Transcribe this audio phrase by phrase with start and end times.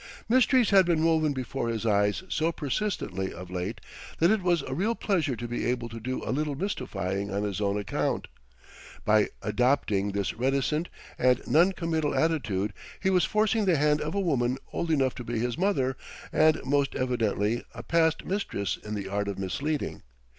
[0.27, 3.79] Mysteries had been woven before his eyes so persistently, of late,
[4.17, 7.43] that it was a real pleasure to be able to do a little mystifying on
[7.43, 8.27] his own account.
[9.05, 14.19] By adopting this reticent and non committal attitude, he was forcing the hand of a
[14.19, 15.95] woman old enough to be his mother
[16.33, 20.01] and most evidently a past mistress in the art of misleading.